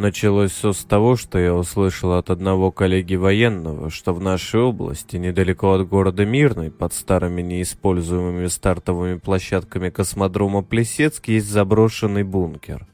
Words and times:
Началось 0.00 0.52
все 0.52 0.72
с 0.72 0.82
того, 0.82 1.14
что 1.14 1.38
я 1.38 1.54
услышал 1.54 2.14
от 2.14 2.30
одного 2.30 2.72
коллеги 2.72 3.16
военного, 3.16 3.90
что 3.90 4.14
в 4.14 4.20
нашей 4.22 4.62
области, 4.62 5.16
недалеко 5.16 5.72
от 5.72 5.86
города 5.86 6.24
Мирный, 6.24 6.70
под 6.70 6.94
старыми 6.94 7.42
неиспользуемыми 7.42 8.46
стартовыми 8.46 9.18
площадками 9.18 9.90
космодрома 9.90 10.62
Плесецк, 10.62 11.28
есть 11.28 11.50
заброшенный 11.50 12.22
бункер. 12.22 12.86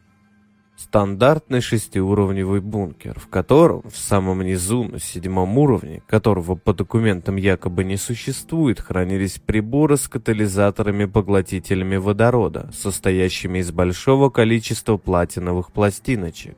Стандартный 0.77 1.61
шестиуровневый 1.61 2.61
бункер, 2.61 3.21
в 3.21 3.29
котором 3.29 3.83
в 3.89 3.97
самом 3.97 4.43
низу, 4.43 4.83
на 4.83 4.99
седьмом 4.99 5.57
уровне, 5.59 6.03
которого 6.09 6.57
по 6.57 6.75
документам 6.75 7.37
якобы 7.37 7.85
не 7.85 7.99
существует, 7.99 8.81
хранились 8.81 9.39
приборы 9.39 9.97
с 9.97 10.09
катализаторами-поглотителями 10.09 11.99
водорода, 11.99 12.69
состоящими 12.75 13.61
из 13.61 13.71
большого 13.71 14.29
количества 14.29 14.97
платиновых 14.97 15.71
пластиночек 15.71 16.57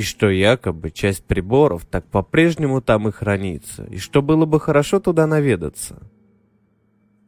и 0.00 0.02
что 0.02 0.30
якобы 0.30 0.90
часть 0.90 1.26
приборов 1.26 1.84
так 1.84 2.06
по-прежнему 2.06 2.80
там 2.80 3.08
и 3.08 3.12
хранится, 3.12 3.84
и 3.84 3.98
что 3.98 4.22
было 4.22 4.46
бы 4.46 4.58
хорошо 4.58 4.98
туда 4.98 5.26
наведаться. 5.26 5.98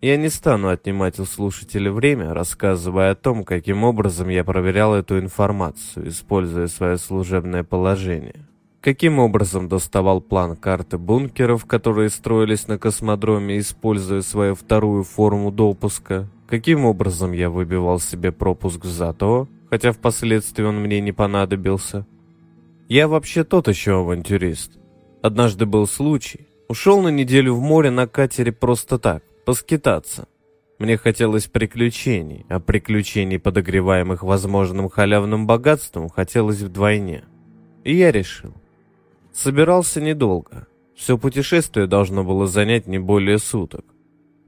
Я 0.00 0.16
не 0.16 0.30
стану 0.30 0.68
отнимать 0.68 1.20
у 1.20 1.26
слушателя 1.26 1.92
время, 1.92 2.32
рассказывая 2.32 3.10
о 3.10 3.14
том, 3.14 3.44
каким 3.44 3.84
образом 3.84 4.30
я 4.30 4.42
проверял 4.42 4.94
эту 4.94 5.18
информацию, 5.18 6.08
используя 6.08 6.66
свое 6.66 6.96
служебное 6.96 7.62
положение. 7.62 8.48
Каким 8.80 9.18
образом 9.18 9.68
доставал 9.68 10.22
план 10.22 10.56
карты 10.56 10.96
бункеров, 10.96 11.66
которые 11.66 12.08
строились 12.08 12.68
на 12.68 12.78
космодроме, 12.78 13.58
используя 13.58 14.22
свою 14.22 14.54
вторую 14.54 15.04
форму 15.04 15.52
допуска? 15.52 16.26
Каким 16.48 16.86
образом 16.86 17.32
я 17.32 17.50
выбивал 17.50 18.00
себе 18.00 18.32
пропуск 18.32 18.86
в 18.86 18.88
ЗАТО, 18.88 19.46
хотя 19.68 19.92
впоследствии 19.92 20.64
он 20.64 20.80
мне 20.80 21.02
не 21.02 21.12
понадобился? 21.12 22.06
Я 22.88 23.08
вообще 23.08 23.44
тот 23.44 23.68
еще 23.68 24.00
авантюрист. 24.00 24.78
Однажды 25.22 25.66
был 25.66 25.86
случай. 25.86 26.48
Ушел 26.68 27.00
на 27.02 27.08
неделю 27.08 27.54
в 27.54 27.60
море 27.60 27.90
на 27.90 28.06
катере 28.06 28.52
просто 28.52 28.98
так, 28.98 29.22
поскитаться. 29.44 30.26
Мне 30.78 30.96
хотелось 30.96 31.46
приключений, 31.46 32.44
а 32.48 32.58
приключений, 32.58 33.38
подогреваемых 33.38 34.22
возможным 34.22 34.88
халявным 34.88 35.46
богатством, 35.46 36.08
хотелось 36.08 36.60
вдвойне. 36.60 37.24
И 37.84 37.94
я 37.94 38.10
решил. 38.10 38.54
Собирался 39.32 40.00
недолго. 40.00 40.66
Все 40.96 41.16
путешествие 41.18 41.86
должно 41.86 42.24
было 42.24 42.46
занять 42.46 42.86
не 42.86 42.98
более 42.98 43.38
суток. 43.38 43.84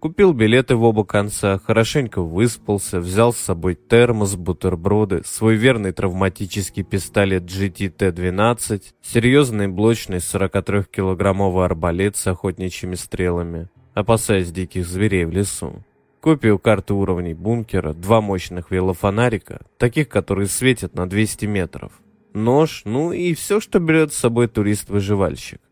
Купил 0.05 0.35
билеты 0.35 0.77
в 0.77 0.83
оба 0.83 1.03
конца, 1.07 1.59
хорошенько 1.59 2.21
выспался, 2.21 3.01
взял 3.01 3.33
с 3.33 3.39
собой 3.39 3.75
термос, 3.75 4.37
бутерброды, 4.37 5.23
свой 5.25 5.55
верный 5.55 5.93
травматический 5.93 6.83
пистолет 6.83 7.45
GT-T-12, 7.45 8.83
серьезный 9.01 9.69
блочный 9.69 10.19
43-килограммовый 10.19 11.65
арбалет 11.65 12.17
с 12.17 12.27
охотничьими 12.27 12.97
стрелами, 12.97 13.71
опасаясь 13.95 14.53
диких 14.53 14.87
зверей 14.87 15.25
в 15.25 15.31
лесу. 15.31 15.83
Копию 16.21 16.59
карты 16.59 16.93
уровней 16.93 17.33
бункера, 17.33 17.95
два 17.95 18.21
мощных 18.21 18.71
велофонарика, 18.71 19.63
таких, 19.79 20.11
которые 20.11 20.49
светят 20.49 20.95
на 20.95 21.09
200 21.09 21.47
метров. 21.47 21.93
Нож, 22.35 22.83
ну 22.85 23.13
и 23.13 23.33
все, 23.33 23.59
что 23.59 23.79
берет 23.79 24.13
с 24.13 24.19
собой 24.19 24.49
турист-выживальщик. 24.49 25.63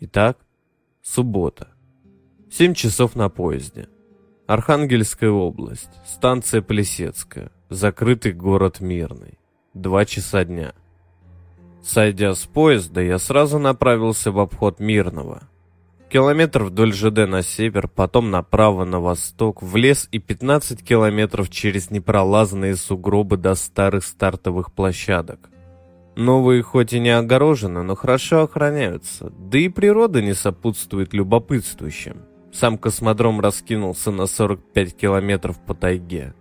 Итак, 0.00 0.36
суббота. 1.00 1.73
Семь 2.50 2.74
часов 2.74 3.16
на 3.16 3.28
поезде. 3.28 3.88
Архангельская 4.46 5.30
область. 5.30 5.90
Станция 6.06 6.62
Плесецкая. 6.62 7.50
Закрытый 7.70 8.32
город 8.32 8.80
Мирный. 8.80 9.38
Два 9.72 10.04
часа 10.04 10.44
дня. 10.44 10.74
Сойдя 11.82 12.34
с 12.34 12.46
поезда, 12.46 13.00
я 13.00 13.18
сразу 13.18 13.58
направился 13.58 14.30
в 14.30 14.38
обход 14.38 14.80
Мирного. 14.80 15.48
Километр 16.08 16.64
вдоль 16.64 16.92
ЖД 16.92 17.26
на 17.26 17.42
север, 17.42 17.88
потом 17.88 18.30
направо 18.30 18.84
на 18.84 19.00
восток, 19.00 19.62
в 19.62 19.74
лес 19.74 20.08
и 20.12 20.20
15 20.20 20.84
километров 20.84 21.50
через 21.50 21.90
непролазные 21.90 22.76
сугробы 22.76 23.36
до 23.36 23.54
старых 23.54 24.04
стартовых 24.04 24.72
площадок. 24.72 25.50
Новые 26.14 26.62
хоть 26.62 26.92
и 26.92 27.00
не 27.00 27.10
огорожены, 27.10 27.82
но 27.82 27.96
хорошо 27.96 28.42
охраняются, 28.42 29.30
да 29.30 29.58
и 29.58 29.68
природа 29.68 30.22
не 30.22 30.34
сопутствует 30.34 31.12
любопытствующим. 31.12 32.22
Сам 32.54 32.78
космодром 32.78 33.40
раскинулся 33.40 34.12
на 34.12 34.26
45 34.26 34.96
километров 34.96 35.58
по 35.58 35.74
тайге. 35.74 36.34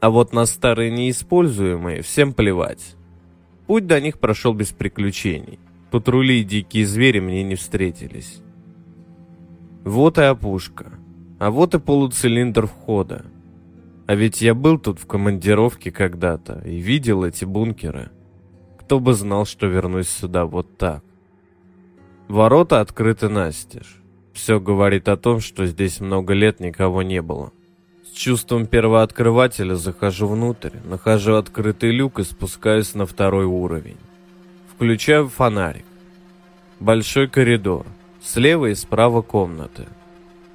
А 0.00 0.10
вот 0.10 0.32
на 0.32 0.46
старые 0.46 0.90
неиспользуемые 0.90 2.02
всем 2.02 2.32
плевать. 2.32 2.96
Путь 3.68 3.86
до 3.86 4.00
них 4.00 4.18
прошел 4.18 4.52
без 4.52 4.72
приключений. 4.72 5.60
Патрули 5.92 6.40
и 6.40 6.44
дикие 6.44 6.84
звери 6.84 7.20
мне 7.20 7.44
не 7.44 7.54
встретились. 7.54 8.42
Вот 9.84 10.18
и 10.18 10.22
опушка. 10.22 10.98
А 11.38 11.52
вот 11.52 11.76
и 11.76 11.78
полуцилиндр 11.78 12.66
входа. 12.66 13.24
А 14.08 14.16
ведь 14.16 14.42
я 14.42 14.54
был 14.54 14.76
тут 14.76 14.98
в 14.98 15.06
командировке 15.06 15.92
когда-то 15.92 16.62
и 16.66 16.78
видел 16.78 17.22
эти 17.22 17.44
бункеры. 17.44 18.10
Кто 18.80 18.98
бы 18.98 19.14
знал, 19.14 19.46
что 19.46 19.68
вернусь 19.68 20.08
сюда 20.08 20.46
вот 20.46 20.76
так. 20.76 21.04
Ворота 22.26 22.80
открыты 22.80 23.28
настежь. 23.28 24.03
Все 24.34 24.58
говорит 24.58 25.08
о 25.08 25.16
том, 25.16 25.40
что 25.40 25.64
здесь 25.64 26.00
много 26.00 26.34
лет 26.34 26.58
никого 26.58 27.02
не 27.02 27.22
было. 27.22 27.52
С 28.04 28.10
чувством 28.10 28.66
первооткрывателя 28.66 29.76
захожу 29.76 30.26
внутрь, 30.26 30.72
нахожу 30.84 31.36
открытый 31.36 31.92
люк 31.92 32.18
и 32.18 32.24
спускаюсь 32.24 32.94
на 32.94 33.06
второй 33.06 33.44
уровень. 33.44 33.96
Включаю 34.74 35.28
фонарик. 35.28 35.84
Большой 36.80 37.28
коридор. 37.28 37.86
Слева 38.22 38.66
и 38.66 38.74
справа 38.74 39.22
комнаты. 39.22 39.86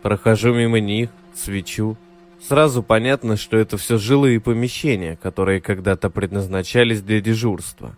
Прохожу 0.02 0.54
мимо 0.54 0.80
них, 0.82 1.10
свечу. 1.34 1.98
Сразу 2.42 2.84
понятно, 2.84 3.38
что 3.38 3.58
это 3.58 3.78
все 3.78 3.98
жилые 3.98 4.42
помещения, 4.42 5.16
которые 5.16 5.62
когда-то 5.62 6.10
предназначались 6.10 7.02
для 7.02 7.22
дежурства. 7.22 7.96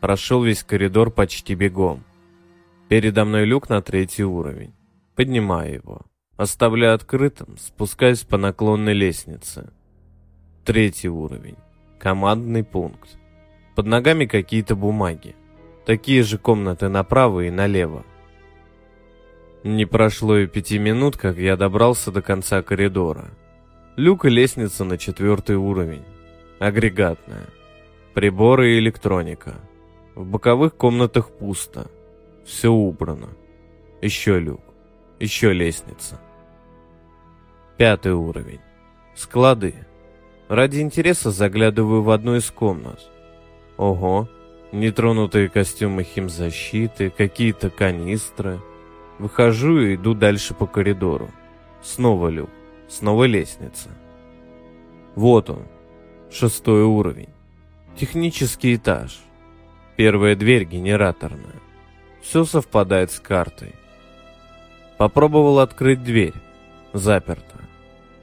Прошел 0.00 0.42
весь 0.42 0.62
коридор 0.62 1.10
почти 1.10 1.54
бегом. 1.54 2.04
Передо 2.88 3.24
мной 3.24 3.46
люк 3.46 3.70
на 3.70 3.80
третий 3.80 4.24
уровень. 4.24 4.72
Поднимаю 5.14 5.74
его. 5.74 6.02
Оставляю 6.36 6.94
открытым, 6.94 7.56
спускаюсь 7.58 8.24
по 8.24 8.36
наклонной 8.36 8.94
лестнице. 8.94 9.70
Третий 10.64 11.08
уровень. 11.08 11.56
Командный 12.00 12.64
пункт. 12.64 13.16
Под 13.76 13.86
ногами 13.86 14.26
какие-то 14.26 14.74
бумаги. 14.74 15.36
Такие 15.86 16.22
же 16.22 16.38
комнаты 16.38 16.88
направо 16.88 17.42
и 17.42 17.50
налево. 17.50 18.04
Не 19.62 19.86
прошло 19.86 20.36
и 20.38 20.46
пяти 20.46 20.78
минут, 20.78 21.16
как 21.16 21.36
я 21.36 21.56
добрался 21.56 22.10
до 22.10 22.20
конца 22.20 22.62
коридора. 22.62 23.30
Люк 23.96 24.24
и 24.24 24.30
лестница 24.30 24.84
на 24.84 24.98
четвертый 24.98 25.56
уровень. 25.56 26.04
Агрегатная. 26.58 27.46
Приборы 28.12 28.72
и 28.72 28.78
электроника. 28.78 29.54
В 30.16 30.26
боковых 30.26 30.76
комнатах 30.76 31.30
пусто. 31.30 31.88
Все 32.44 32.70
убрано. 32.70 33.28
Еще 34.02 34.40
люк. 34.40 34.63
Еще 35.24 35.54
лестница. 35.54 36.20
Пятый 37.78 38.12
уровень. 38.12 38.60
Склады. 39.14 39.74
Ради 40.48 40.80
интереса 40.80 41.30
заглядываю 41.30 42.02
в 42.02 42.10
одну 42.10 42.36
из 42.36 42.50
комнат. 42.50 43.00
Ого, 43.78 44.28
нетронутые 44.70 45.48
костюмы 45.48 46.02
химзащиты, 46.02 47.08
какие-то 47.08 47.70
канистры. 47.70 48.60
Выхожу 49.18 49.80
и 49.80 49.94
иду 49.94 50.12
дальше 50.12 50.52
по 50.52 50.66
коридору. 50.66 51.30
Снова 51.80 52.28
люк, 52.28 52.50
снова 52.90 53.24
лестница. 53.24 53.88
Вот 55.14 55.48
он, 55.48 55.62
шестой 56.30 56.82
уровень. 56.82 57.32
Технический 57.96 58.74
этаж. 58.74 59.18
Первая 59.96 60.36
дверь 60.36 60.64
генераторная. 60.64 61.62
Все 62.20 62.44
совпадает 62.44 63.10
с 63.10 63.20
картой. 63.20 63.74
Попробовал 65.04 65.58
открыть 65.58 66.02
дверь. 66.02 66.32
Заперто. 66.94 67.58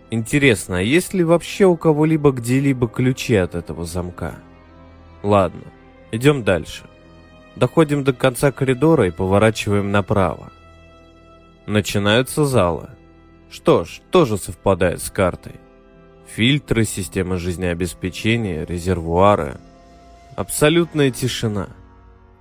Интересно, 0.09 0.79
а 0.79 0.81
есть 0.81 1.13
ли 1.13 1.23
вообще 1.23 1.65
у 1.67 1.77
кого-либо 1.77 2.31
где-либо 2.31 2.87
ключи 2.87 3.35
от 3.35 3.53
этого 3.53 3.85
замка? 3.85 4.33
Ладно, 5.21 5.61
идем 6.11 6.43
дальше. 6.43 6.85
Доходим 7.55 8.03
до 8.03 8.13
конца 8.13 8.51
коридора 8.51 9.05
и 9.05 9.11
поворачиваем 9.11 9.91
направо. 9.91 10.51
Начинаются 11.67 12.45
залы. 12.45 12.89
Что 13.51 13.85
ж, 13.85 14.01
тоже 14.09 14.39
совпадает 14.39 15.03
с 15.03 15.11
картой. 15.11 15.57
Фильтры, 16.33 16.83
система 16.85 17.37
жизнеобеспечения, 17.37 18.65
резервуары. 18.65 19.59
Абсолютная 20.35 21.11
тишина. 21.11 21.69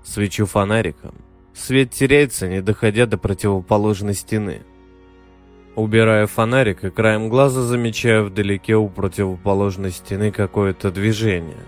Свечу 0.02 0.46
фонариком. 0.46 1.14
Свет 1.60 1.90
теряется, 1.90 2.48
не 2.48 2.62
доходя 2.62 3.04
до 3.04 3.18
противоположной 3.18 4.14
стены. 4.14 4.62
Убирая 5.76 6.26
фонарик 6.26 6.84
и 6.84 6.90
краем 6.90 7.28
глаза 7.28 7.60
замечаю 7.60 8.24
вдалеке 8.24 8.76
у 8.76 8.88
противоположной 8.88 9.90
стены 9.90 10.32
какое-то 10.32 10.90
движение. 10.90 11.60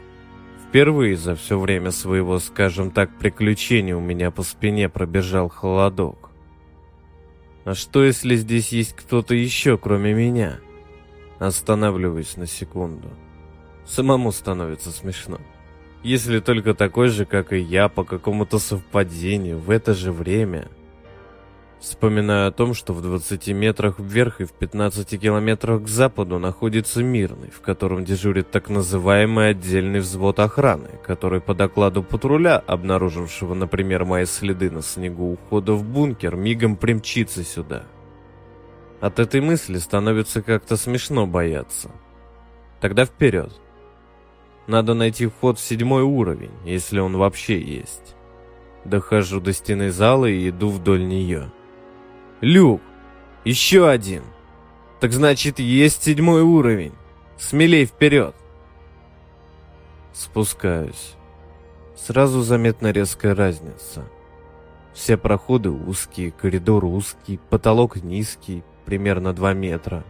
Впервые 0.67 1.17
за 1.17 1.37
все 1.37 1.59
время 1.59 1.91
своего, 1.91 2.39
скажем 2.39 2.91
так, 2.91 3.19
приключения 3.19 3.95
у 3.95 4.01
меня 4.01 4.31
по 4.31 4.43
спине 4.43 4.89
пробежал 4.89 5.51
холодок. 5.51 6.31
А 7.67 7.75
что, 7.75 8.03
если 8.03 8.35
здесь 8.37 8.73
есть 8.73 8.97
кто-то 8.97 9.35
еще, 9.35 9.77
кроме 9.77 10.15
меня? 10.15 10.59
Останавливаюсь 11.39 12.39
на 12.39 12.47
секунду. 12.47 13.11
Самому 13.85 14.33
становится 14.33 14.91
смешно. 14.91 15.39
Если 16.03 16.41
только 16.41 16.75
такой 16.75 17.09
же, 17.09 17.25
как 17.25 17.53
и 17.53 17.59
я, 17.59 17.89
по 17.89 18.05
какому-то 18.05 18.59
совпадению, 18.59 19.59
в 19.59 19.71
это 19.71 19.95
же 19.95 20.13
время– 20.13 20.69
Вспоминаю 21.83 22.47
о 22.47 22.53
том, 22.53 22.75
что 22.75 22.93
в 22.93 23.03
20 23.03 23.49
метрах 23.49 23.99
вверх 23.99 24.41
и 24.41 24.45
в 24.45 24.53
15 24.53 25.21
километрах 25.21 25.83
к 25.83 25.89
западу 25.89 26.39
находится 26.39 27.03
Мирный, 27.03 27.51
в 27.51 27.61
котором 27.61 28.05
дежурит 28.05 28.53
так 28.53 28.69
называемый 28.69 29.49
отдельный 29.49 29.99
взвод 29.99 30.39
охраны, 30.39 30.91
который 31.05 31.41
по 31.41 31.55
докладу 31.55 32.05
патруля, 32.05 32.59
обнаружившего, 32.59 33.55
например, 33.55 34.05
мои 34.05 34.27
следы 34.27 34.71
на 34.71 34.81
снегу 34.81 35.33
ухода 35.33 35.73
в 35.73 35.83
бункер, 35.83 36.37
мигом 36.37 36.77
примчится 36.77 37.43
сюда. 37.43 37.83
От 39.01 39.19
этой 39.19 39.41
мысли 39.41 39.79
становится 39.79 40.41
как-то 40.41 40.77
смешно 40.77 41.27
бояться. 41.27 41.91
Тогда 42.81 43.07
вперед. 43.07 43.53
Надо 44.67 44.95
найти 44.95 45.27
вход 45.27 45.59
в 45.59 45.63
седьмой 45.63 46.03
уровень, 46.03 46.53
если 46.65 47.01
он 47.01 47.17
вообще 47.17 47.61
есть. 47.61 48.15
Дохожу 48.85 49.41
до 49.41 49.53
стены 49.53 49.91
зала 49.91 50.27
и 50.27 50.49
иду 50.49 50.69
вдоль 50.69 51.07
нее. 51.07 51.51
Люк. 52.41 52.81
Еще 53.45 53.89
один. 53.89 54.23
Так 55.01 55.13
значит, 55.13 55.59
есть 55.59 56.05
седьмой 56.05 56.43
уровень. 56.43 56.95
Смелей 57.37 57.87
вперед. 57.87 58.35
Спускаюсь. 60.13 61.15
Сразу 61.97 62.43
заметна 62.43 62.93
резкая 62.93 63.35
разница. 63.35 64.05
Все 64.93 65.17
проходы 65.17 65.71
узкие, 65.71 66.31
коридор 66.31 66.85
узкий, 66.85 67.41
потолок 67.51 67.97
низкий, 67.97 68.63
примерно 68.85 69.33
2 69.33 69.55
метра. 69.55 70.05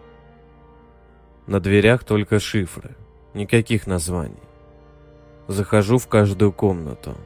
На 1.47 1.61
дверях 1.61 2.05
только 2.05 2.41
шифры, 2.41 2.97
никаких 3.35 3.87
названий. 3.87 4.37
Захожу 5.49 5.99
в 5.99 6.09
каждую 6.09 6.53
комнату. 6.53 7.17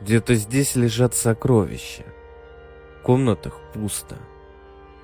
Где-то 0.00 0.34
здесь 0.34 0.76
лежат 0.76 1.14
сокровища 1.14 2.04
комнатах 3.06 3.60
пусто. 3.72 4.16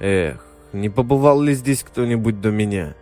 Эх, 0.00 0.44
не 0.73 0.88
побывал 0.88 1.40
ли 1.40 1.55
здесь 1.55 1.84
кто-нибудь 1.84 2.40
до 2.40 2.50
меня? 2.50 2.96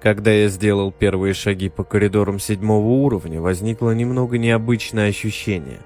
Когда 0.00 0.30
я 0.30 0.48
сделал 0.48 0.90
первые 0.90 1.34
шаги 1.34 1.68
по 1.68 1.84
коридорам 1.84 2.38
седьмого 2.38 2.86
уровня, 2.86 3.42
возникло 3.42 3.90
немного 3.90 4.38
необычное 4.38 5.10
ощущение. 5.10 5.80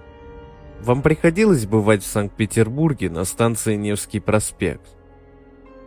Вам 0.80 1.02
приходилось 1.02 1.66
бывать 1.66 2.04
в 2.04 2.06
Санкт-Петербурге 2.06 3.10
на 3.10 3.24
станции 3.24 3.74
Невский 3.74 4.20
проспект? 4.20 4.86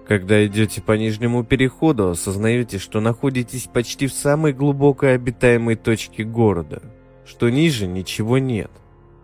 Когда 0.08 0.46
идете 0.46 0.82
по 0.82 0.92
нижнему 0.94 1.44
переходу, 1.44 2.10
осознаете, 2.10 2.78
что 2.78 3.00
находитесь 3.00 3.68
почти 3.72 4.08
в 4.08 4.14
самой 4.14 4.54
глубокой 4.54 5.16
обитаемой 5.16 5.76
точке 5.76 6.24
города, 6.24 6.82
что 7.26 7.50
ниже 7.50 7.88
ничего 7.88 8.38
нет, 8.38 8.72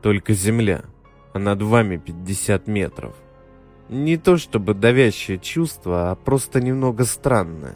только 0.01 0.33
земля 0.33 0.83
а 1.33 1.39
над 1.39 1.61
вами 1.61 1.97
50 1.97 2.67
метров. 2.67 3.15
Не 3.89 4.17
то 4.17 4.37
чтобы 4.37 4.73
давящее 4.73 5.37
чувство, 5.37 6.11
а 6.11 6.15
просто 6.15 6.61
немного 6.61 7.03
странное. 7.05 7.75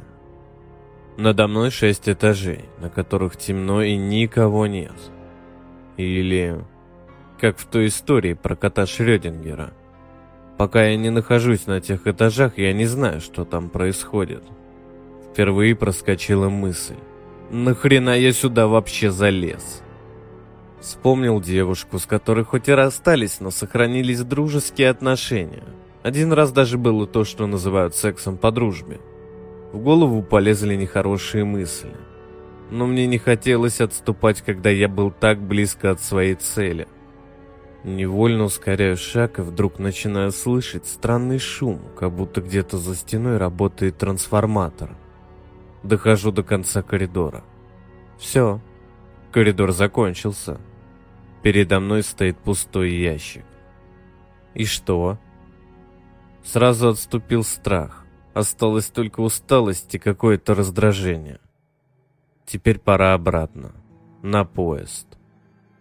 Надо 1.18 1.48
мной 1.48 1.72
шесть 1.72 2.10
этажей, 2.10 2.66
на 2.80 2.90
которых 2.90 3.38
темно 3.38 3.82
и 3.82 3.96
никого 3.96 4.68
нет. 4.68 4.94
Или, 5.98 6.58
как 7.40 7.58
в 7.58 7.66
той 7.66 7.88
истории 7.88 8.34
про 8.34 8.56
кота 8.56 8.86
Шрёдингера. 8.86 9.74
Пока 10.58 10.86
я 10.86 10.96
не 10.96 11.10
нахожусь 11.10 11.68
на 11.68 11.82
тех 11.82 12.08
этажах, 12.08 12.58
я 12.58 12.72
не 12.74 12.86
знаю, 12.86 13.20
что 13.20 13.44
там 13.44 13.70
происходит. 13.70 14.44
Впервые 15.32 15.76
проскочила 15.76 16.48
мысль. 16.48 16.96
Нахрена 17.52 18.18
я 18.18 18.32
сюда 18.32 18.68
вообще 18.68 19.12
залез? 19.12 19.82
Вспомнил 20.80 21.42
девушку, 21.42 22.00
с 22.00 22.06
которой 22.06 22.46
хоть 22.46 22.70
и 22.70 22.72
расстались, 22.72 23.40
но 23.40 23.52
сохранились 23.52 24.22
дружеские 24.22 24.90
отношения. 24.90 25.64
Один 26.04 26.32
раз 26.32 26.52
даже 26.52 26.78
было 26.78 27.06
то, 27.06 27.24
что 27.26 27.48
называют 27.48 27.96
сексом 27.96 28.38
по 28.38 28.52
дружбе. 28.52 29.00
В 29.74 29.80
голову 29.80 30.22
полезли 30.22 30.76
нехорошие 30.76 31.44
мысли. 31.44 31.92
Но 32.72 32.86
мне 32.86 33.08
не 33.08 33.18
хотелось 33.18 33.82
отступать, 33.82 34.42
когда 34.42 34.70
я 34.70 34.88
был 34.88 35.12
так 35.12 35.42
близко 35.42 35.92
от 35.92 36.02
своей 36.02 36.36
цели. 36.36 36.88
Невольно 37.86 38.46
ускоряю 38.46 38.98
шаг 38.98 39.38
и 39.38 39.44
вдруг 39.44 39.78
начинаю 39.78 40.32
слышать 40.32 40.88
странный 40.88 41.38
шум, 41.38 41.80
как 41.96 42.12
будто 42.12 42.42
где-то 42.42 42.80
за 42.80 42.96
стеной 42.96 43.38
работает 43.38 44.00
трансформатор. 44.00 44.98
Дохожу 45.84 46.32
до 46.32 46.42
конца 46.42 46.82
коридора. 46.82 47.44
Все, 48.18 48.60
коридор 49.32 49.72
закончился. 49.72 50.60
Передо 51.44 51.80
мной 51.80 52.02
стоит 52.02 52.40
пустой 52.40 52.92
ящик. 52.92 53.46
И 54.56 54.66
что? 54.66 55.20
Сразу 56.44 56.90
отступил 56.90 57.44
страх. 57.44 58.04
Осталось 58.34 58.88
только 58.88 59.20
усталость 59.20 59.94
и 59.94 60.00
какое-то 60.00 60.56
раздражение. 60.56 61.40
Теперь 62.48 62.80
пора 62.80 63.14
обратно. 63.14 63.76
На 64.24 64.44
поезд. 64.44 65.06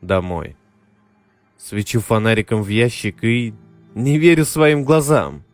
Домой. 0.03 0.55
Свечу 1.65 2.01
фонариком 2.01 2.63
в 2.63 2.69
ящик 2.69 3.25
и... 3.25 3.55
Не 3.95 4.19
верю 4.19 4.45
своим 4.45 4.85
глазам. 4.85 5.45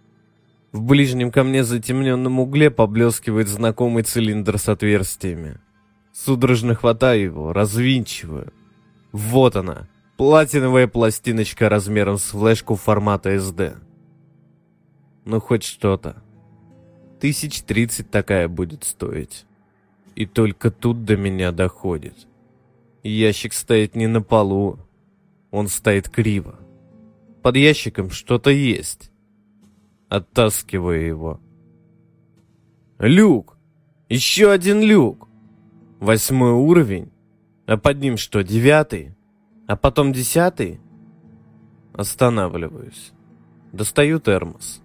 В 0.73 0.83
ближнем 0.83 1.31
ко 1.31 1.45
мне 1.45 1.63
затемненном 1.63 2.41
угле 2.41 2.71
поблескивает 2.71 3.47
знакомый 3.47 4.03
цилиндр 4.03 4.59
с 4.59 4.69
отверстиями. 4.69 5.61
Судорожно 6.13 6.75
хватаю 6.75 7.23
его, 7.23 7.53
развинчиваю. 7.53 8.53
Вот 9.13 9.55
она, 9.55 9.89
Платиновая 10.17 10.87
пластиночка 10.87 11.69
размером 11.69 12.19
с 12.19 12.25
флешку 12.25 12.75
формата 12.75 13.35
SD. 13.37 13.79
Ну, 15.25 15.41
хоть 15.41 15.63
что-то. 15.63 16.23
Тысяч 17.21 17.63
тридцать 17.63 18.11
такая 18.11 18.49
будет 18.49 18.85
стоить. 18.85 19.47
И 20.17 20.27
только 20.27 20.71
тут 20.71 21.05
до 21.05 21.17
меня 21.17 21.53
доходит. 21.53 22.27
Ящик 23.03 23.53
стоит 23.53 23.95
не 23.95 24.09
на 24.09 24.21
полу, 24.21 24.79
он 25.51 25.69
стоит 25.69 26.09
криво. 26.09 26.59
Под 27.43 27.57
ящиком 27.57 28.11
что-то 28.11 28.51
есть. 28.51 29.11
Оттаскиваю 30.09 31.07
его. 31.07 31.41
Люк! 32.99 33.57
Еще 34.09 34.51
один 34.51 34.83
люк! 34.83 35.29
Восьмой 36.01 36.53
уровень? 36.53 37.11
А 37.67 37.77
под 37.77 38.01
ним 38.01 38.17
что, 38.17 38.43
девятый? 38.43 39.15
А 39.67 39.77
потом 39.77 40.13
десятый. 40.13 40.81
Останавливаюсь. 41.95 43.13
Достаю 43.73 44.19
термос. 44.19 44.83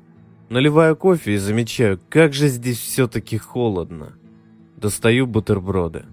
Наливаю 0.50 0.96
кофе 0.96 1.34
и 1.34 1.38
замечаю, 1.38 2.00
как 2.10 2.34
же 2.34 2.48
здесь 2.48 2.80
все-таки 2.80 3.38
холодно. 3.38 4.14
Достаю 4.78 5.26
бутерброды. 5.26 6.06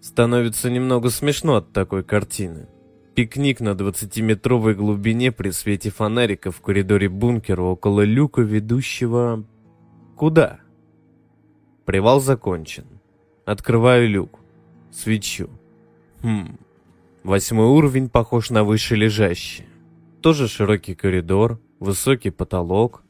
Становится 0.00 0.70
немного 0.70 1.10
смешно 1.10 1.56
от 1.56 1.72
такой 1.72 2.04
картины. 2.04 2.68
Пикник 3.18 3.58
на 3.58 3.70
20-метровой 3.70 4.74
глубине 4.74 5.32
при 5.32 5.50
свете 5.50 5.90
фонарика 5.90 6.52
в 6.52 6.60
коридоре 6.60 7.08
бункера 7.08 7.62
около 7.62 8.02
люка, 8.02 8.42
ведущего... 8.42 9.44
Куда? 10.14 10.60
Привал 11.84 12.20
закончен. 12.20 12.84
Открываю 13.44 14.08
люк. 14.08 14.38
Свечу. 14.92 15.50
Хм, 16.22 16.58
Восьмой 17.24 17.66
уровень 17.66 18.08
похож 18.08 18.50
на 18.50 18.62
выше 18.62 18.94
лежащий. 18.94 19.64
Тоже 20.22 20.46
широкий 20.46 20.94
коридор, 20.94 21.60
высокий 21.80 22.30
потолок. 22.30 23.02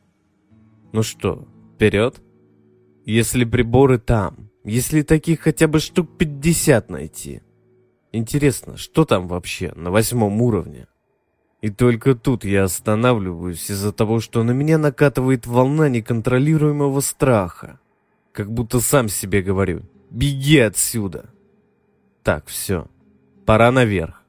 Ну 0.93 1.03
что, 1.03 1.47
вперед? 1.75 2.23
Если 3.05 3.45
приборы 3.45 3.99
там, 3.99 4.49
если 4.65 5.03
таких 5.03 5.41
хотя 5.41 5.69
бы 5.69 5.81
штук 5.81 6.09
50 6.17 6.89
найти. 6.89 7.43
Интересно, 8.13 8.77
что 8.77 9.05
там 9.05 9.29
вообще 9.29 9.73
на 9.75 9.91
восьмом 9.91 10.41
уровне? 10.41 10.87
И 11.61 11.71
только 11.71 12.15
тут 12.15 12.45
я 12.45 12.65
останавливаюсь 12.65 13.71
из-за 13.71 13.93
того, 13.93 14.21
что 14.21 14.43
на 14.45 14.53
меня 14.53 14.79
накатывает 14.79 15.47
волна 15.47 15.89
неконтролируемого 15.89 17.01
страха. 17.01 17.81
Как 18.33 18.51
будто 18.51 18.81
сам 18.81 19.09
себе 19.09 19.43
говорю 19.43 19.83
«Беги 20.11 20.59
отсюда!» 20.59 21.31
Так, 22.23 22.47
все. 22.47 22.87
Пора 23.45 23.73
наверх. 23.73 24.23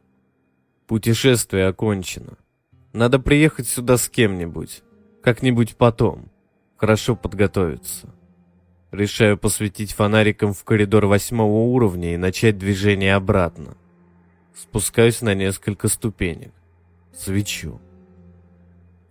Путешествие 0.87 1.67
окончено. 1.67 2.37
Надо 2.93 3.19
приехать 3.19 3.67
сюда 3.67 3.97
с 3.97 4.09
кем-нибудь. 4.09 4.81
Как-нибудь 5.21 5.75
потом. 5.75 6.31
Хорошо 6.77 7.15
подготовиться. 7.15 8.13
Решаю 8.91 9.37
посветить 9.37 9.93
фонариком 9.93 10.53
в 10.53 10.63
коридор 10.63 11.05
восьмого 11.05 11.71
уровня 11.71 12.15
и 12.15 12.17
начать 12.17 12.57
движение 12.57 13.13
обратно. 13.13 13.77
Спускаюсь 14.55 15.21
на 15.21 15.35
несколько 15.35 15.87
ступенек. 15.87 16.51
Свечу. 17.15 17.79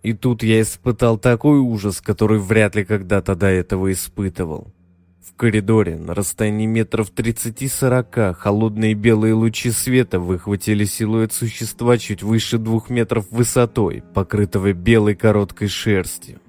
И 0.03 0.13
тут 0.13 0.43
я 0.43 0.61
испытал 0.61 1.17
такой 1.17 1.59
ужас, 1.59 2.01
который 2.01 2.39
вряд 2.39 2.75
ли 2.75 2.83
когда-то 2.83 3.35
до 3.35 3.47
этого 3.47 3.91
испытывал. 3.91 4.73
В 5.21 5.35
коридоре 5.35 5.97
на 5.97 6.13
расстоянии 6.13 6.65
метров 6.65 7.11
30-40 7.13 8.33
холодные 8.33 8.93
белые 8.95 9.33
лучи 9.33 9.71
света 9.71 10.19
выхватили 10.19 10.83
силуэт 10.83 11.31
существа 11.31 11.97
чуть 11.97 12.21
выше 12.21 12.57
двух 12.57 12.89
метров 12.89 13.27
высотой, 13.31 14.03
покрытого 14.13 14.73
белой 14.73 15.15
короткой 15.15 15.69
шерстью. 15.69 16.39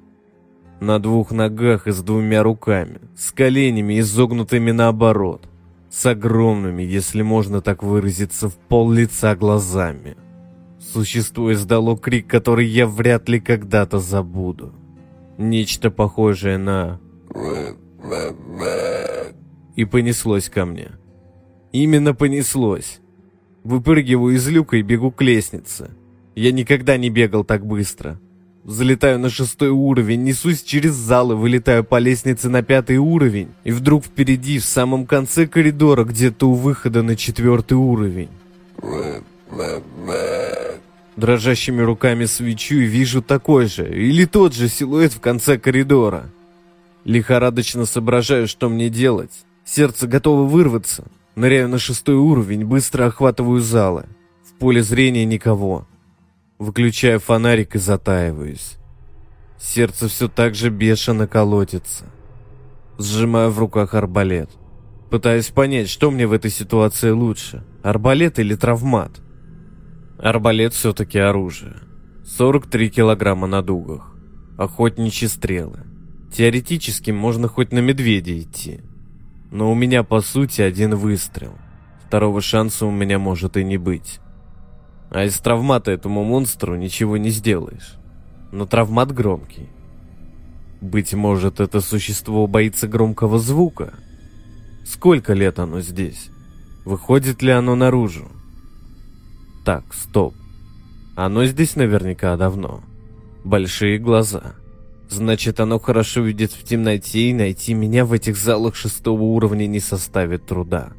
На 0.80 0.98
двух 0.98 1.30
ногах 1.30 1.86
и 1.86 1.92
с 1.92 2.02
двумя 2.02 2.42
руками, 2.42 3.00
с 3.14 3.32
коленями 3.32 4.00
изогнутыми 4.00 4.70
наоборот, 4.70 5.46
с 5.90 6.06
огромными, 6.06 6.82
если 6.82 7.20
можно 7.20 7.60
так 7.60 7.82
выразиться, 7.82 8.48
в 8.48 8.56
пол 8.56 8.90
лица 8.90 9.36
глазами. 9.36 10.16
Существо 10.78 11.52
издало 11.52 11.98
крик, 11.98 12.26
который 12.26 12.66
я 12.66 12.86
вряд 12.86 13.28
ли 13.28 13.40
когда-то 13.40 13.98
забуду. 13.98 14.72
Нечто 15.36 15.90
похожее 15.90 16.56
на 16.56 16.98
и 19.76 19.84
понеслось 19.84 20.48
ко 20.48 20.64
мне. 20.64 20.92
Именно 21.72 22.14
понеслось. 22.14 23.00
Выпрыгиваю 23.64 24.34
из 24.34 24.48
люка 24.48 24.78
и 24.78 24.82
бегу 24.82 25.10
к 25.10 25.22
лестнице. 25.22 25.90
Я 26.34 26.52
никогда 26.52 26.96
не 26.96 27.10
бегал 27.10 27.44
так 27.44 27.66
быстро. 27.66 28.18
Залетаю 28.64 29.18
на 29.18 29.30
шестой 29.30 29.70
уровень, 29.70 30.22
несусь 30.22 30.62
через 30.62 30.92
залы, 30.92 31.34
вылетаю 31.34 31.82
по 31.82 31.98
лестнице 31.98 32.50
на 32.50 32.62
пятый 32.62 32.98
уровень, 32.98 33.48
и 33.64 33.72
вдруг 33.72 34.04
впереди, 34.04 34.58
в 34.58 34.64
самом 34.64 35.06
конце 35.06 35.46
коридора, 35.46 36.04
где-то 36.04 36.50
у 36.50 36.54
выхода 36.54 37.02
на 37.02 37.16
четвертый 37.16 37.74
уровень. 37.74 38.28
Дрожащими 41.16 41.80
руками 41.80 42.26
свечу 42.26 42.76
и 42.76 42.84
вижу 42.84 43.22
такой 43.22 43.66
же, 43.66 43.88
или 43.88 44.26
тот 44.26 44.54
же 44.54 44.68
силуэт 44.68 45.14
в 45.14 45.20
конце 45.20 45.58
коридора. 45.58 46.30
Лихорадочно 47.04 47.86
соображаю, 47.86 48.46
что 48.46 48.68
мне 48.68 48.90
делать. 48.90 49.32
Сердце 49.64 50.06
готово 50.06 50.44
вырваться. 50.44 51.04
Ныряю 51.34 51.68
на 51.68 51.78
шестой 51.78 52.16
уровень, 52.16 52.66
быстро 52.66 53.06
охватываю 53.06 53.60
залы. 53.60 54.04
В 54.44 54.58
поле 54.58 54.82
зрения 54.82 55.24
никого. 55.24 55.86
Выключаю 56.60 57.20
фонарик 57.20 57.74
и 57.74 57.78
затаиваюсь. 57.78 58.76
Сердце 59.58 60.08
все 60.08 60.28
так 60.28 60.54
же 60.54 60.68
бешено 60.68 61.26
колотится. 61.26 62.04
Сжимаю 62.98 63.50
в 63.50 63.58
руках 63.58 63.94
арбалет. 63.94 64.50
Пытаюсь 65.10 65.48
понять, 65.48 65.88
что 65.88 66.10
мне 66.10 66.26
в 66.26 66.34
этой 66.34 66.50
ситуации 66.50 67.12
лучше. 67.12 67.64
Арбалет 67.82 68.38
или 68.38 68.54
травмат? 68.54 69.22
Арбалет 70.18 70.74
все-таки 70.74 71.18
оружие. 71.18 71.76
43 72.26 72.90
килограмма 72.90 73.46
на 73.46 73.62
дугах. 73.62 74.14
Охотничьи 74.58 75.28
стрелы. 75.28 75.86
Теоретически 76.30 77.10
можно 77.10 77.48
хоть 77.48 77.72
на 77.72 77.78
медведя 77.78 78.38
идти. 78.38 78.82
Но 79.50 79.72
у 79.72 79.74
меня 79.74 80.02
по 80.02 80.20
сути 80.20 80.60
один 80.60 80.94
выстрел. 80.94 81.54
Второго 82.06 82.42
шанса 82.42 82.84
у 82.84 82.90
меня 82.90 83.18
может 83.18 83.56
и 83.56 83.64
не 83.64 83.78
быть. 83.78 84.20
А 85.10 85.24
из 85.24 85.38
травмата 85.40 85.90
этому 85.90 86.22
монстру 86.22 86.76
ничего 86.76 87.16
не 87.16 87.30
сделаешь. 87.30 87.96
Но 88.52 88.64
травмат 88.64 89.12
громкий. 89.12 89.68
Быть 90.80 91.12
может, 91.14 91.60
это 91.60 91.80
существо 91.80 92.46
боится 92.46 92.86
громкого 92.86 93.38
звука? 93.38 93.94
Сколько 94.84 95.34
лет 95.34 95.58
оно 95.58 95.80
здесь? 95.80 96.30
Выходит 96.84 97.42
ли 97.42 97.50
оно 97.50 97.74
наружу? 97.74 98.28
Так, 99.64 99.92
стоп. 99.92 100.34
Оно 101.16 101.44
здесь 101.44 101.76
наверняка 101.76 102.36
давно. 102.36 102.82
Большие 103.44 103.98
глаза. 103.98 104.54
Значит, 105.08 105.58
оно 105.58 105.80
хорошо 105.80 106.22
видит 106.22 106.52
в 106.52 106.62
темноте, 106.64 107.30
и 107.30 107.34
найти 107.34 107.74
меня 107.74 108.04
в 108.04 108.12
этих 108.12 108.36
залах 108.36 108.76
шестого 108.76 109.22
уровня 109.22 109.66
не 109.66 109.80
составит 109.80 110.46
труда. 110.46 110.92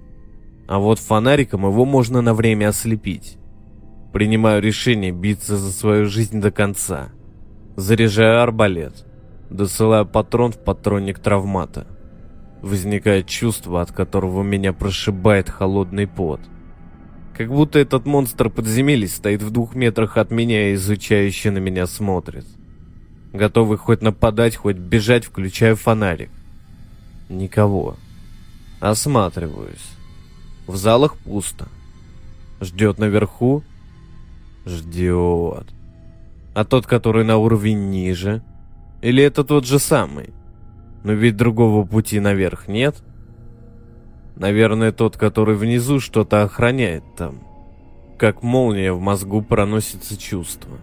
А 0.67 0.79
вот 0.79 0.99
фонариком 0.99 1.65
его 1.65 1.85
можно 1.85 2.21
на 2.21 2.33
время 2.33 2.69
ослепить. 2.69 3.37
Принимаю 4.13 4.61
решение 4.61 5.11
биться 5.11 5.57
за 5.57 5.71
свою 5.71 6.05
жизнь 6.05 6.41
до 6.41 6.51
конца. 6.51 7.09
Заряжаю 7.75 8.41
арбалет. 8.41 9.05
Досылаю 9.49 10.05
патрон 10.05 10.51
в 10.51 10.57
патронник 10.57 11.19
травмата. 11.19 11.87
Возникает 12.61 13.27
чувство, 13.27 13.81
от 13.81 13.91
которого 13.91 14.43
меня 14.43 14.73
прошибает 14.73 15.49
холодный 15.49 16.07
пот. 16.07 16.41
Как 17.37 17.49
будто 17.49 17.79
этот 17.79 18.05
монстр 18.05 18.49
подземелья 18.49 19.07
стоит 19.07 19.41
в 19.41 19.51
двух 19.51 19.75
метрах 19.75 20.17
от 20.17 20.31
меня 20.31 20.71
и 20.71 20.75
изучающе 20.75 21.51
на 21.51 21.57
меня 21.57 21.87
смотрит 21.87 22.45
готовый 23.33 23.77
хоть 23.77 24.01
нападать, 24.01 24.55
хоть 24.55 24.77
бежать, 24.77 25.25
включаю 25.25 25.75
фонарик. 25.75 26.29
Никого. 27.29 27.95
Осматриваюсь. 28.79 29.89
В 30.67 30.75
залах 30.75 31.17
пусто. 31.17 31.67
Ждет 32.59 32.99
наверху? 32.99 33.63
Ждет. 34.65 35.67
А 36.53 36.65
тот, 36.65 36.85
который 36.85 37.23
на 37.23 37.37
уровень 37.37 37.89
ниже? 37.89 38.43
Или 39.01 39.23
это 39.23 39.43
тот 39.43 39.65
же 39.65 39.79
самый? 39.79 40.33
Но 41.03 41.13
ведь 41.13 41.37
другого 41.37 41.85
пути 41.85 42.19
наверх 42.19 42.67
нет. 42.67 43.03
Наверное, 44.35 44.91
тот, 44.91 45.17
который 45.17 45.55
внизу, 45.55 45.99
что-то 45.99 46.43
охраняет 46.43 47.03
там. 47.17 47.39
Как 48.17 48.43
молния 48.43 48.93
в 48.93 48.99
мозгу 48.99 49.41
проносится 49.41 50.17
чувство. 50.17 50.77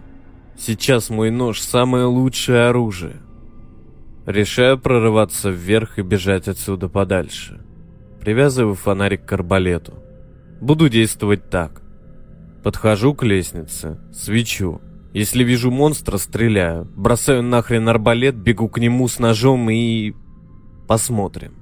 Сейчас 0.57 1.09
мой 1.09 1.31
нож 1.31 1.61
самое 1.61 2.05
лучшее 2.05 2.67
оружие. 2.67 3.15
Решаю 4.25 4.77
прорываться 4.77 5.49
вверх 5.49 5.99
и 5.99 6.01
бежать 6.01 6.47
отсюда 6.47 6.89
подальше. 6.89 7.61
Привязываю 8.19 8.75
фонарик 8.75 9.25
к 9.25 9.31
арбалету. 9.31 9.93
Буду 10.59 10.89
действовать 10.89 11.49
так. 11.49 11.81
Подхожу 12.63 13.13
к 13.13 13.23
лестнице, 13.23 13.99
свечу. 14.11 14.81
Если 15.13 15.43
вижу 15.43 15.71
монстра, 15.71 16.17
стреляю. 16.17 16.85
Бросаю 16.95 17.41
нахрен 17.41 17.87
арбалет, 17.89 18.35
бегу 18.35 18.69
к 18.69 18.79
нему 18.79 19.07
с 19.07 19.19
ножом 19.19 19.69
и... 19.69 20.13
Посмотрим. 20.87 21.53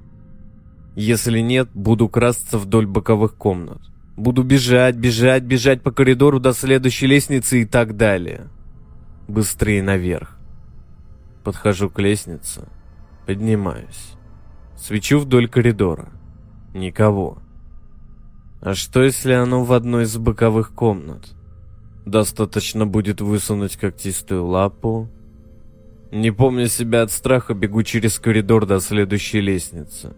Если 0.96 1.40
нет, 1.40 1.68
буду 1.74 2.08
красться 2.08 2.58
вдоль 2.58 2.86
боковых 2.86 3.34
комнат. 3.34 3.80
Буду 4.16 4.42
бежать, 4.42 4.96
бежать, 4.96 5.44
бежать 5.44 5.82
по 5.82 5.92
коридору 5.92 6.40
до 6.40 6.52
следующей 6.52 7.06
лестницы 7.06 7.62
и 7.62 7.64
так 7.64 7.96
далее 7.96 8.48
быстрее 9.28 9.82
наверх. 9.82 10.36
Подхожу 11.44 11.88
к 11.90 12.00
лестнице, 12.00 12.66
поднимаюсь. 13.26 14.14
Свечу 14.76 15.18
вдоль 15.18 15.48
коридора. 15.48 16.08
Никого. 16.74 17.38
А 18.60 18.74
что, 18.74 19.02
если 19.02 19.32
оно 19.32 19.64
в 19.64 19.72
одной 19.72 20.04
из 20.04 20.16
боковых 20.16 20.72
комнат? 20.74 21.34
Достаточно 22.04 22.86
будет 22.86 23.20
высунуть 23.20 23.76
когтистую 23.76 24.46
лапу. 24.46 25.08
Не 26.10 26.30
помня 26.30 26.68
себя 26.68 27.02
от 27.02 27.12
страха, 27.12 27.54
бегу 27.54 27.82
через 27.82 28.18
коридор 28.18 28.66
до 28.66 28.80
следующей 28.80 29.40
лестницы. 29.40 30.14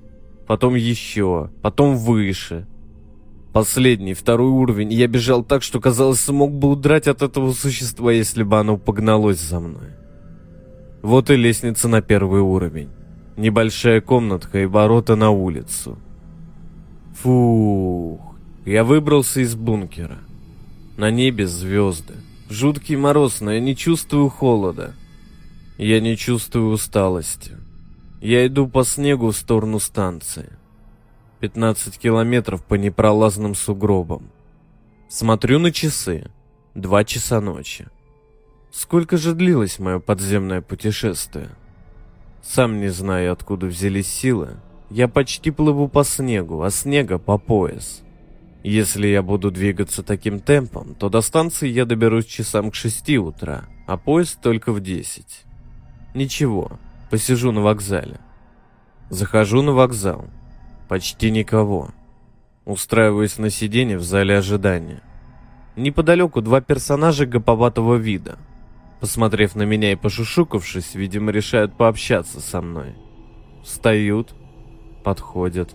Потом 0.46 0.74
еще, 0.74 1.50
потом 1.62 1.96
выше, 1.96 2.66
Последний, 3.52 4.14
второй 4.14 4.48
уровень, 4.48 4.92
я 4.92 5.08
бежал 5.08 5.42
так, 5.42 5.64
что 5.64 5.80
казалось, 5.80 6.20
смог 6.20 6.52
бы 6.52 6.68
удрать 6.68 7.08
от 7.08 7.20
этого 7.20 7.52
существа, 7.52 8.12
если 8.12 8.44
бы 8.44 8.60
оно 8.60 8.76
погналось 8.76 9.40
за 9.40 9.58
мной. 9.58 9.90
Вот 11.02 11.30
и 11.30 11.36
лестница 11.36 11.88
на 11.88 12.00
первый 12.00 12.42
уровень. 12.42 12.90
Небольшая 13.36 14.00
комнатка 14.00 14.60
и 14.60 14.66
ворота 14.66 15.16
на 15.16 15.30
улицу. 15.30 15.98
Фух, 17.22 18.29
я 18.64 18.84
выбрался 18.84 19.40
из 19.40 19.54
бункера. 19.54 20.18
На 20.96 21.10
небе 21.10 21.46
звезды. 21.46 22.14
Жуткий 22.50 22.96
мороз, 22.96 23.40
но 23.40 23.52
я 23.52 23.60
не 23.60 23.74
чувствую 23.74 24.28
холода. 24.28 24.94
Я 25.78 26.00
не 26.00 26.16
чувствую 26.16 26.70
усталости. 26.70 27.56
Я 28.20 28.46
иду 28.46 28.68
по 28.68 28.84
снегу 28.84 29.30
в 29.30 29.36
сторону 29.36 29.80
станции. 29.80 30.50
15 31.40 31.98
километров 31.98 32.62
по 32.62 32.74
непролазным 32.74 33.54
сугробам. 33.54 34.30
Смотрю 35.08 35.58
на 35.58 35.72
часы. 35.72 36.30
Два 36.74 37.02
часа 37.04 37.40
ночи. 37.40 37.86
Сколько 38.70 39.16
же 39.16 39.34
длилось 39.34 39.78
мое 39.78 40.00
подземное 40.00 40.60
путешествие? 40.60 41.48
Сам 42.42 42.78
не 42.78 42.88
знаю, 42.88 43.32
откуда 43.32 43.66
взялись 43.66 44.06
силы. 44.06 44.56
Я 44.90 45.08
почти 45.08 45.50
плыву 45.50 45.88
по 45.88 46.04
снегу, 46.04 46.62
а 46.62 46.70
снега 46.70 47.18
по 47.18 47.38
пояс. 47.38 48.02
Если 48.62 49.06
я 49.06 49.22
буду 49.22 49.50
двигаться 49.50 50.02
таким 50.02 50.38
темпом, 50.38 50.94
то 50.94 51.08
до 51.08 51.22
станции 51.22 51.68
я 51.68 51.86
доберусь 51.86 52.26
часам 52.26 52.70
к 52.70 52.74
6 52.74 53.08
утра, 53.18 53.64
а 53.86 53.96
поезд 53.96 54.40
только 54.42 54.72
в 54.72 54.80
10. 54.80 55.44
Ничего, 56.14 56.72
посижу 57.08 57.52
на 57.52 57.62
вокзале. 57.62 58.20
Захожу 59.08 59.62
на 59.62 59.72
вокзал. 59.72 60.26
Почти 60.88 61.30
никого. 61.30 61.90
Устраиваюсь 62.66 63.38
на 63.38 63.48
сиденье 63.48 63.96
в 63.96 64.02
зале 64.02 64.36
ожидания. 64.36 65.02
Неподалеку 65.76 66.42
два 66.42 66.60
персонажа 66.60 67.24
гоповатого 67.24 67.94
вида. 67.94 68.38
Посмотрев 69.00 69.54
на 69.54 69.62
меня 69.62 69.92
и 69.92 69.96
пошушукавшись, 69.96 70.94
видимо, 70.94 71.32
решают 71.32 71.74
пообщаться 71.74 72.40
со 72.40 72.60
мной. 72.60 72.94
Встают, 73.64 74.34
подходят. 75.02 75.74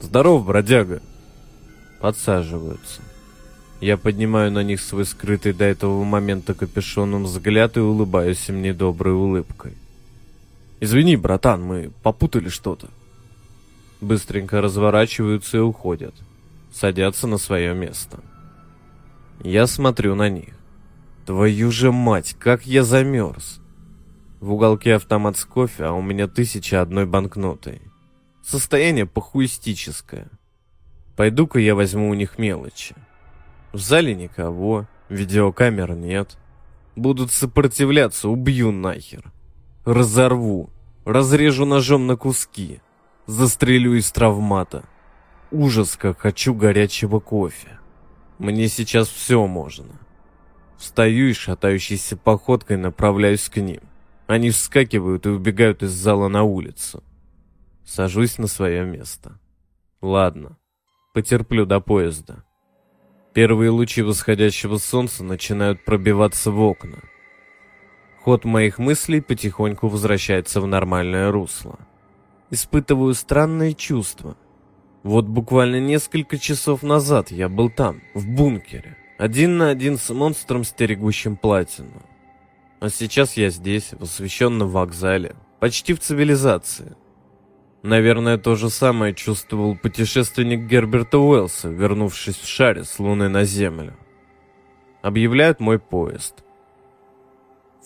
«Здоров, 0.00 0.46
бродяга!» 0.46 1.02
Подсаживаются. 2.04 3.00
Я 3.80 3.96
поднимаю 3.96 4.52
на 4.52 4.62
них 4.62 4.82
свой 4.82 5.06
скрытый 5.06 5.54
до 5.54 5.64
этого 5.64 6.04
момента 6.04 6.52
капюшоном 6.52 7.24
взгляд 7.24 7.78
и 7.78 7.80
улыбаюсь 7.80 8.46
им 8.50 8.60
недоброй 8.60 9.14
улыбкой. 9.14 9.72
«Извини, 10.80 11.16
братан, 11.16 11.64
мы 11.64 11.92
попутали 12.02 12.50
что-то». 12.50 12.90
Быстренько 14.02 14.60
разворачиваются 14.60 15.56
и 15.56 15.60
уходят. 15.60 16.14
Садятся 16.74 17.26
на 17.26 17.38
свое 17.38 17.72
место. 17.74 18.20
Я 19.42 19.66
смотрю 19.66 20.14
на 20.14 20.28
них. 20.28 20.52
Твою 21.24 21.70
же 21.70 21.90
мать, 21.90 22.36
как 22.38 22.66
я 22.66 22.84
замерз. 22.84 23.62
В 24.40 24.52
уголке 24.52 24.96
автомат 24.96 25.38
с 25.38 25.46
кофе, 25.46 25.84
а 25.84 25.92
у 25.92 26.02
меня 26.02 26.28
тысяча 26.28 26.82
одной 26.82 27.06
банкнотой. 27.06 27.80
Состояние 28.42 29.06
похуистическое. 29.06 30.28
Пойду-ка 31.16 31.58
я 31.58 31.74
возьму 31.74 32.08
у 32.08 32.14
них 32.14 32.38
мелочи. 32.38 32.94
В 33.72 33.78
зале 33.78 34.14
никого, 34.14 34.86
видеокамер 35.08 35.94
нет. 35.94 36.36
Будут 36.96 37.32
сопротивляться, 37.32 38.28
убью 38.28 38.72
нахер. 38.72 39.32
Разорву, 39.84 40.70
разрежу 41.04 41.64
ножом 41.64 42.06
на 42.06 42.16
куски. 42.16 42.80
Застрелю 43.26 43.94
из 43.94 44.10
травмата. 44.12 44.84
Ужас, 45.50 45.96
как 45.96 46.18
хочу 46.18 46.54
горячего 46.54 47.20
кофе. 47.20 47.78
Мне 48.38 48.68
сейчас 48.68 49.08
все 49.08 49.46
можно. 49.46 49.98
Встаю 50.76 51.28
и 51.28 51.32
шатающейся 51.32 52.16
походкой 52.16 52.76
направляюсь 52.76 53.48
к 53.48 53.56
ним. 53.58 53.80
Они 54.26 54.50
вскакивают 54.50 55.26
и 55.26 55.30
убегают 55.30 55.82
из 55.82 55.90
зала 55.90 56.28
на 56.28 56.42
улицу. 56.42 57.02
Сажусь 57.84 58.38
на 58.38 58.46
свое 58.46 58.84
место. 58.84 59.38
Ладно, 60.00 60.56
потерплю 61.14 61.64
до 61.64 61.80
поезда. 61.80 62.44
Первые 63.32 63.70
лучи 63.70 64.02
восходящего 64.02 64.76
солнца 64.78 65.24
начинают 65.24 65.84
пробиваться 65.84 66.50
в 66.50 66.60
окна. 66.60 66.98
Ход 68.20 68.44
моих 68.44 68.78
мыслей 68.78 69.20
потихоньку 69.20 69.88
возвращается 69.88 70.60
в 70.60 70.66
нормальное 70.66 71.30
русло. 71.30 71.78
Испытываю 72.50 73.14
странные 73.14 73.74
чувства. 73.74 74.36
Вот 75.04 75.26
буквально 75.26 75.78
несколько 75.80 76.36
часов 76.36 76.82
назад 76.82 77.30
я 77.30 77.48
был 77.48 77.70
там, 77.70 78.02
в 78.14 78.26
бункере, 78.26 78.96
один 79.16 79.56
на 79.56 79.70
один 79.70 79.98
с 79.98 80.10
монстром, 80.10 80.64
стерегущим 80.64 81.36
платину. 81.36 82.02
А 82.80 82.88
сейчас 82.88 83.36
я 83.36 83.50
здесь, 83.50 83.92
в 83.92 84.02
освещенном 84.02 84.68
вокзале, 84.68 85.36
почти 85.60 85.94
в 85.94 86.00
цивилизации. 86.00 86.96
Наверное, 87.84 88.38
то 88.38 88.54
же 88.54 88.70
самое 88.70 89.12
чувствовал 89.12 89.76
путешественник 89.76 90.60
Герберта 90.60 91.18
Уэллса, 91.18 91.68
вернувшись 91.68 92.38
в 92.38 92.48
шаре 92.48 92.82
с 92.82 92.98
Луны 92.98 93.28
на 93.28 93.44
Землю. 93.44 93.94
Объявляют 95.02 95.60
мой 95.60 95.78
поезд. 95.78 96.42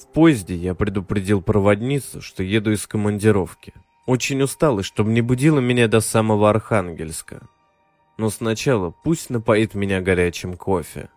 В 0.01 0.07
поезде 0.13 0.55
я 0.55 0.77
предупредил 0.77 1.43
проводницу, 1.43 2.23
что 2.23 2.45
еду 2.45 2.71
из 2.71 2.87
командировки. 2.87 3.75
Очень 4.07 4.41
устал 4.41 4.79
и 4.79 4.85
чтобы 4.85 5.11
не 5.11 5.21
будило 5.21 5.59
меня 5.59 5.89
до 5.89 5.99
самого 5.99 6.49
Архангельска. 6.49 7.49
Но 8.19 8.31
сначала 8.31 8.95
пусть 9.03 9.31
напоит 9.31 9.75
меня 9.75 10.01
горячим 10.01 10.57
кофе. 10.57 11.09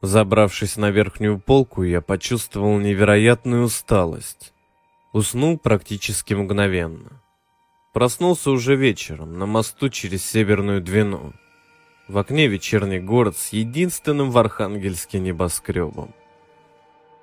Забравшись 0.00 0.78
на 0.78 0.88
верхнюю 0.88 1.38
полку, 1.38 1.82
я 1.82 2.00
почувствовал 2.00 2.78
невероятную 2.78 3.64
усталость. 3.64 4.54
Уснул 5.12 5.58
практически 5.58 6.32
мгновенно. 6.32 7.20
Проснулся 7.98 8.52
уже 8.52 8.76
вечером, 8.76 9.40
на 9.40 9.46
мосту 9.46 9.88
через 9.88 10.24
Северную 10.24 10.80
Двину. 10.80 11.32
В 12.06 12.16
окне 12.16 12.46
вечерний 12.46 13.00
город 13.00 13.36
с 13.36 13.52
единственным 13.52 14.30
в 14.30 14.38
Архангельске 14.38 15.18
небоскребом. 15.18 16.14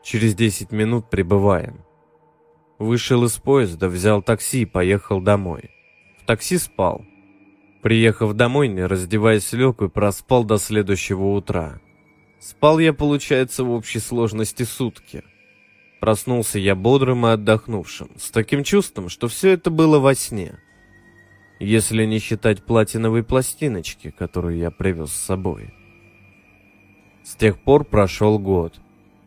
Через 0.04 0.36
10 0.36 0.74
минут 0.74 1.10
прибываем. 1.10 1.80
Вышел 2.78 3.24
из 3.24 3.38
поезда, 3.38 3.88
взял 3.88 4.22
такси 4.22 4.64
и 4.64 4.66
поехал 4.66 5.22
домой. 5.22 5.70
В 6.22 6.26
такси 6.26 6.58
спал. 6.58 7.06
Приехав 7.82 8.34
домой, 8.34 8.68
не 8.68 8.86
раздеваясь, 8.86 9.54
лег 9.54 9.82
и 9.82 9.88
проспал 9.88 10.44
до 10.44 10.58
следующего 10.58 11.36
утра. 11.36 11.80
Спал 12.42 12.80
я, 12.80 12.92
получается, 12.92 13.64
в 13.64 13.72
общей 13.72 14.00
сложности 14.00 14.64
сутки. 14.64 15.24
Проснулся 16.02 16.60
я 16.60 16.76
бодрым 16.76 17.26
и 17.28 17.30
отдохнувшим, 17.30 18.10
с 18.18 18.30
таким 18.30 18.66
чувством, 18.66 19.08
что 19.08 19.30
все 19.30 19.52
это 19.52 19.70
было 19.70 20.00
во 20.00 20.14
сне 20.16 20.60
если 21.60 22.06
не 22.06 22.20
считать 22.20 22.63
платиновой 22.63 23.24
пластиночки, 23.24 24.12
которую 24.12 24.58
я 24.58 24.72
привез 24.72 25.12
с 25.12 25.26
собой. 25.26 25.74
С 27.24 27.36
тех 27.36 27.58
пор 27.60 27.86
прошел 27.86 28.38
год. 28.39 28.76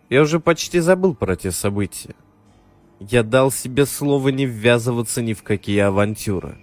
Я 0.08 0.22
уже 0.22 0.40
почти 0.40 0.80
забыл 0.80 1.14
про 1.14 1.36
те 1.36 1.50
события. 1.50 2.14
Я 3.00 3.22
дал 3.22 3.50
себе 3.50 3.86
слово 3.86 4.28
не 4.28 4.46
ввязываться 4.46 5.22
ни 5.22 5.32
в 5.32 5.42
какие 5.42 5.80
авантюры. 5.80 6.58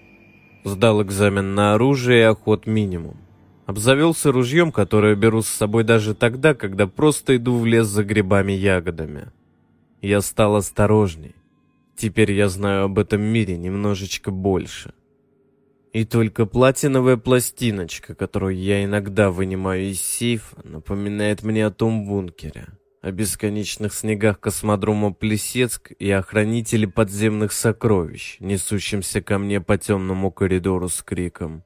Сдал 0.63 1.01
экзамен 1.03 1.55
на 1.55 1.73
оружие 1.75 2.21
и 2.21 2.23
охот 2.23 2.65
минимум. 2.67 3.17
Обзавелся 3.65 4.31
ружьем, 4.31 4.71
которое 4.71 5.15
беру 5.15 5.41
с 5.41 5.47
собой 5.47 5.83
даже 5.83 6.13
тогда, 6.13 6.53
когда 6.53 6.87
просто 6.87 7.35
иду 7.35 7.57
в 7.57 7.65
лес 7.65 7.87
за 7.87 8.03
грибами-ягодами. 8.03 9.31
Я 10.01 10.21
стал 10.21 10.55
осторожней. 10.55 11.35
Теперь 11.95 12.31
я 12.31 12.49
знаю 12.49 12.85
об 12.85 12.99
этом 12.99 13.21
мире 13.21 13.57
немножечко 13.57 14.29
больше. 14.29 14.93
И 15.95 16.03
только 16.03 16.45
платиновая 16.45 17.15
пластиночка, 17.15 18.15
которую 18.15 18.57
я 18.57 18.83
иногда 18.83 19.31
вынимаю 19.31 19.91
из 19.91 20.01
сейфа, 20.01 20.57
напоминает 20.65 21.41
мне 21.43 21.65
о 21.65 21.71
том 21.71 22.05
бункере, 22.05 22.67
о 23.01 23.11
бесконечных 23.11 23.93
снегах 23.93 24.41
космодрома 24.41 25.13
Плесецк 25.13 25.93
и 25.97 26.11
о 26.11 26.21
хранителе 26.21 26.89
подземных 26.89 27.53
сокровищ, 27.53 28.35
несущемся 28.41 29.21
ко 29.21 29.37
мне 29.37 29.61
по 29.61 29.77
темному 29.77 30.33
коридору 30.33 30.89
с 30.89 31.01
криком. 31.01 31.63